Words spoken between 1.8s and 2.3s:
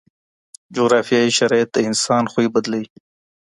انسان